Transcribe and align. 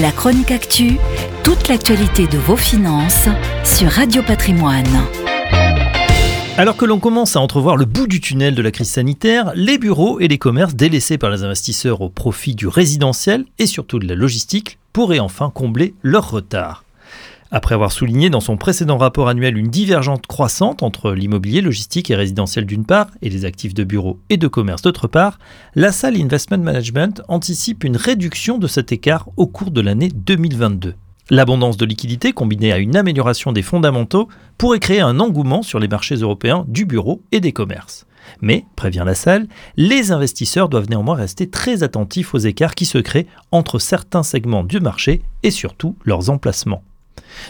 La 0.00 0.10
chronique 0.10 0.50
actu, 0.50 0.98
toute 1.44 1.68
l'actualité 1.68 2.26
de 2.26 2.36
vos 2.36 2.56
finances 2.56 3.28
sur 3.64 3.88
Radio 3.88 4.24
Patrimoine. 4.24 4.88
Alors 6.58 6.76
que 6.76 6.84
l'on 6.84 6.98
commence 6.98 7.36
à 7.36 7.40
entrevoir 7.40 7.76
le 7.76 7.84
bout 7.84 8.08
du 8.08 8.20
tunnel 8.20 8.56
de 8.56 8.62
la 8.62 8.72
crise 8.72 8.90
sanitaire, 8.90 9.52
les 9.54 9.78
bureaux 9.78 10.18
et 10.18 10.26
les 10.26 10.38
commerces 10.38 10.74
délaissés 10.74 11.16
par 11.16 11.30
les 11.30 11.44
investisseurs 11.44 12.00
au 12.00 12.08
profit 12.08 12.56
du 12.56 12.66
résidentiel 12.66 13.44
et 13.60 13.66
surtout 13.66 14.00
de 14.00 14.08
la 14.08 14.16
logistique 14.16 14.78
pourraient 14.92 15.20
enfin 15.20 15.52
combler 15.54 15.94
leur 16.02 16.28
retard. 16.28 16.83
Après 17.56 17.76
avoir 17.76 17.92
souligné 17.92 18.30
dans 18.30 18.40
son 18.40 18.56
précédent 18.56 18.98
rapport 18.98 19.28
annuel 19.28 19.56
une 19.56 19.68
divergence 19.68 20.18
croissante 20.26 20.82
entre 20.82 21.12
l'immobilier 21.12 21.60
logistique 21.60 22.10
et 22.10 22.16
résidentiel 22.16 22.66
d'une 22.66 22.84
part 22.84 23.06
et 23.22 23.30
les 23.30 23.44
actifs 23.44 23.74
de 23.74 23.84
bureaux 23.84 24.18
et 24.28 24.38
de 24.38 24.48
commerce 24.48 24.82
d'autre 24.82 25.06
part, 25.06 25.38
la 25.76 25.92
salle 25.92 26.20
Investment 26.20 26.58
Management 26.58 27.22
anticipe 27.28 27.84
une 27.84 27.96
réduction 27.96 28.58
de 28.58 28.66
cet 28.66 28.90
écart 28.90 29.28
au 29.36 29.46
cours 29.46 29.70
de 29.70 29.80
l'année 29.80 30.08
2022. 30.08 30.96
L'abondance 31.30 31.76
de 31.76 31.86
liquidités 31.86 32.32
combinée 32.32 32.72
à 32.72 32.78
une 32.78 32.96
amélioration 32.96 33.52
des 33.52 33.62
fondamentaux 33.62 34.28
pourrait 34.58 34.80
créer 34.80 35.00
un 35.00 35.20
engouement 35.20 35.62
sur 35.62 35.78
les 35.78 35.86
marchés 35.86 36.16
européens 36.16 36.64
du 36.66 36.86
bureau 36.86 37.22
et 37.30 37.38
des 37.38 37.52
commerces. 37.52 38.04
Mais, 38.40 38.64
prévient 38.74 39.04
la 39.06 39.14
salle, 39.14 39.46
les 39.76 40.10
investisseurs 40.10 40.68
doivent 40.68 40.90
néanmoins 40.90 41.14
rester 41.14 41.48
très 41.48 41.84
attentifs 41.84 42.34
aux 42.34 42.38
écarts 42.38 42.74
qui 42.74 42.84
se 42.84 42.98
créent 42.98 43.28
entre 43.52 43.78
certains 43.78 44.24
segments 44.24 44.64
du 44.64 44.80
marché 44.80 45.22
et 45.44 45.52
surtout 45.52 45.94
leurs 46.04 46.30
emplacements. 46.30 46.82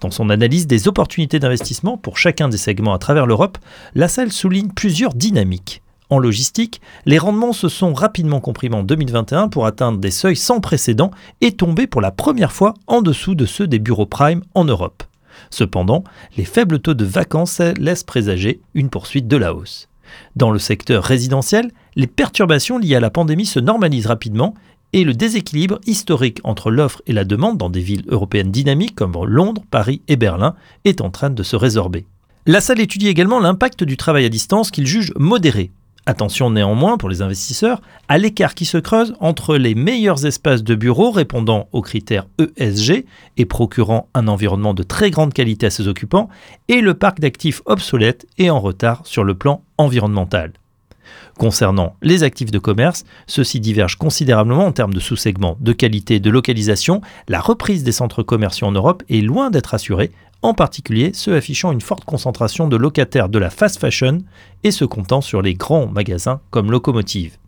Dans 0.00 0.10
son 0.10 0.30
analyse 0.30 0.66
des 0.66 0.88
opportunités 0.88 1.38
d'investissement 1.38 1.96
pour 1.96 2.18
chacun 2.18 2.48
des 2.48 2.56
segments 2.56 2.94
à 2.94 2.98
travers 2.98 3.26
l'Europe, 3.26 3.58
la 3.94 4.08
salle 4.08 4.32
souligne 4.32 4.70
plusieurs 4.70 5.14
dynamiques. 5.14 5.82
En 6.08 6.18
logistique, 6.18 6.80
les 7.04 7.18
rendements 7.18 7.52
se 7.52 7.68
sont 7.68 7.92
rapidement 7.92 8.40
comprimés 8.40 8.76
en 8.76 8.84
2021 8.84 9.48
pour 9.48 9.66
atteindre 9.66 9.98
des 9.98 10.12
seuils 10.12 10.36
sans 10.36 10.60
précédent 10.60 11.10
et 11.40 11.52
tomber 11.52 11.88
pour 11.88 12.00
la 12.00 12.12
première 12.12 12.52
fois 12.52 12.74
en 12.86 13.02
dessous 13.02 13.34
de 13.34 13.44
ceux 13.44 13.66
des 13.66 13.80
bureaux 13.80 14.06
prime 14.06 14.42
en 14.54 14.64
Europe. 14.64 15.02
Cependant, 15.50 16.04
les 16.36 16.44
faibles 16.44 16.78
taux 16.78 16.94
de 16.94 17.04
vacances 17.04 17.60
laissent 17.78 18.04
présager 18.04 18.60
une 18.74 18.88
poursuite 18.88 19.26
de 19.26 19.36
la 19.36 19.52
hausse. 19.52 19.88
Dans 20.36 20.50
le 20.50 20.60
secteur 20.60 21.02
résidentiel, 21.02 21.72
les 21.96 22.06
perturbations 22.06 22.78
liées 22.78 22.94
à 22.94 23.00
la 23.00 23.10
pandémie 23.10 23.46
se 23.46 23.58
normalisent 23.58 24.06
rapidement 24.06 24.54
et 24.92 25.04
le 25.04 25.14
déséquilibre 25.14 25.80
historique 25.86 26.40
entre 26.44 26.70
l'offre 26.70 27.02
et 27.06 27.12
la 27.12 27.24
demande 27.24 27.58
dans 27.58 27.70
des 27.70 27.80
villes 27.80 28.04
européennes 28.08 28.50
dynamiques 28.50 28.94
comme 28.94 29.12
Londres, 29.24 29.62
Paris 29.70 30.02
et 30.08 30.16
Berlin 30.16 30.54
est 30.84 31.00
en 31.00 31.10
train 31.10 31.30
de 31.30 31.42
se 31.42 31.56
résorber. 31.56 32.06
La 32.46 32.60
salle 32.60 32.80
étudie 32.80 33.08
également 33.08 33.40
l'impact 33.40 33.82
du 33.82 33.96
travail 33.96 34.24
à 34.24 34.28
distance 34.28 34.70
qu'il 34.70 34.86
juge 34.86 35.12
modéré. 35.16 35.72
Attention 36.08 36.50
néanmoins 36.50 36.98
pour 36.98 37.08
les 37.08 37.20
investisseurs 37.20 37.82
à 38.08 38.16
l'écart 38.16 38.54
qui 38.54 38.64
se 38.64 38.78
creuse 38.78 39.14
entre 39.18 39.56
les 39.56 39.74
meilleurs 39.74 40.24
espaces 40.24 40.62
de 40.62 40.76
bureau 40.76 41.10
répondant 41.10 41.68
aux 41.72 41.82
critères 41.82 42.28
ESG 42.38 43.04
et 43.36 43.44
procurant 43.44 44.08
un 44.14 44.28
environnement 44.28 44.72
de 44.72 44.84
très 44.84 45.10
grande 45.10 45.34
qualité 45.34 45.66
à 45.66 45.70
ses 45.70 45.88
occupants 45.88 46.28
et 46.68 46.80
le 46.80 46.94
parc 46.94 47.18
d'actifs 47.18 47.60
obsolètes 47.66 48.26
et 48.38 48.50
en 48.50 48.60
retard 48.60 49.00
sur 49.04 49.24
le 49.24 49.34
plan 49.34 49.64
environnemental. 49.78 50.52
Concernant 51.38 51.96
les 52.02 52.22
actifs 52.22 52.50
de 52.50 52.58
commerce, 52.58 53.04
ceux-ci 53.26 53.60
divergent 53.60 53.96
considérablement 53.96 54.66
en 54.66 54.72
termes 54.72 54.94
de 54.94 55.00
sous-segments, 55.00 55.56
de 55.60 55.72
qualité, 55.72 56.20
de 56.20 56.30
localisation. 56.30 57.00
La 57.28 57.40
reprise 57.40 57.84
des 57.84 57.92
centres 57.92 58.22
commerciaux 58.22 58.66
en 58.66 58.72
Europe 58.72 59.02
est 59.08 59.20
loin 59.20 59.50
d'être 59.50 59.74
assurée, 59.74 60.12
en 60.42 60.54
particulier 60.54 61.10
ceux 61.14 61.34
affichant 61.34 61.72
une 61.72 61.80
forte 61.80 62.04
concentration 62.04 62.68
de 62.68 62.76
locataires 62.76 63.28
de 63.28 63.38
la 63.38 63.50
fast 63.50 63.78
fashion 63.78 64.18
et 64.64 64.70
se 64.70 64.84
comptant 64.84 65.20
sur 65.20 65.42
les 65.42 65.54
grands 65.54 65.86
magasins 65.86 66.40
comme 66.50 66.70
Locomotive. 66.70 67.38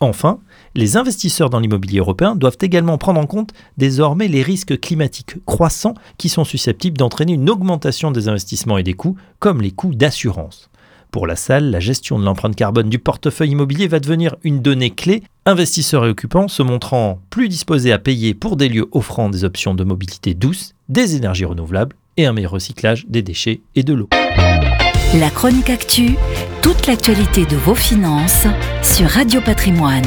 Enfin, 0.00 0.40
les 0.74 0.96
investisseurs 0.96 1.50
dans 1.50 1.60
l'immobilier 1.60 2.00
européen 2.00 2.34
doivent 2.34 2.58
également 2.60 2.98
prendre 2.98 3.20
en 3.20 3.26
compte 3.26 3.52
désormais 3.78 4.28
les 4.28 4.42
risques 4.42 4.78
climatiques 4.80 5.36
croissants 5.46 5.94
qui 6.18 6.28
sont 6.28 6.44
susceptibles 6.44 6.96
d'entraîner 6.96 7.34
une 7.34 7.48
augmentation 7.48 8.10
des 8.10 8.28
investissements 8.28 8.78
et 8.78 8.82
des 8.82 8.94
coûts, 8.94 9.16
comme 9.38 9.62
les 9.62 9.70
coûts 9.70 9.94
d'assurance. 9.94 10.68
Pour 11.14 11.28
la 11.28 11.36
salle, 11.36 11.70
la 11.70 11.78
gestion 11.78 12.18
de 12.18 12.24
l'empreinte 12.24 12.56
carbone 12.56 12.88
du 12.88 12.98
portefeuille 12.98 13.52
immobilier 13.52 13.86
va 13.86 14.00
devenir 14.00 14.34
une 14.42 14.60
donnée 14.62 14.90
clé, 14.90 15.22
investisseurs 15.46 16.04
et 16.06 16.08
occupants 16.08 16.48
se 16.48 16.60
montrant 16.64 17.20
plus 17.30 17.48
disposés 17.48 17.92
à 17.92 18.00
payer 18.00 18.34
pour 18.34 18.56
des 18.56 18.68
lieux 18.68 18.88
offrant 18.90 19.28
des 19.30 19.44
options 19.44 19.76
de 19.76 19.84
mobilité 19.84 20.34
douce, 20.34 20.74
des 20.88 21.14
énergies 21.14 21.44
renouvelables 21.44 21.94
et 22.16 22.26
un 22.26 22.32
meilleur 22.32 22.50
recyclage 22.50 23.06
des 23.06 23.22
déchets 23.22 23.60
et 23.76 23.84
de 23.84 23.94
l'eau. 23.94 24.08
La 25.14 25.30
chronique 25.30 25.70
actu, 25.70 26.16
toute 26.62 26.88
l'actualité 26.88 27.46
de 27.46 27.54
vos 27.54 27.76
finances 27.76 28.48
sur 28.82 29.06
Radio 29.06 29.40
Patrimoine. 29.40 30.02